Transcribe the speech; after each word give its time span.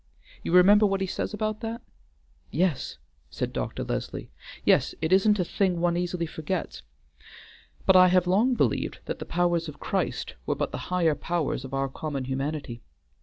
You 0.41 0.51
remember 0.53 0.87
what 0.87 1.01
he 1.01 1.05
says 1.05 1.31
about 1.31 1.59
that?" 1.61 1.79
"Yes," 2.49 2.97
said 3.29 3.53
Dr. 3.53 3.83
Leslie. 3.83 4.31
"Yes, 4.65 4.95
it 4.99 5.13
isn't 5.13 5.37
a 5.37 5.45
thing 5.45 5.79
one 5.79 5.95
easily 5.95 6.25
forgets. 6.25 6.81
But 7.85 7.95
I 7.95 8.07
have 8.07 8.25
long 8.25 8.55
believed 8.55 9.01
that 9.05 9.19
the 9.19 9.25
powers 9.25 9.67
of 9.69 9.79
Christ 9.79 10.33
were 10.47 10.55
but 10.55 10.71
the 10.71 10.89
higher 10.89 11.13
powers 11.13 11.63
of 11.63 11.75
our 11.75 11.87
common 11.87 12.23
humanity. 12.25 12.81